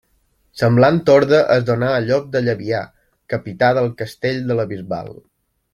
Semblant 0.61 0.95
ordre 1.15 1.41
es 1.57 1.67
donà 1.67 1.91
a 1.97 2.01
Llop 2.07 2.33
de 2.37 2.41
Llabià, 2.47 2.81
capità 3.35 3.73
del 3.81 3.91
castell 4.03 4.45
de 4.51 4.59
la 4.63 4.71
Bisbal. 4.73 5.13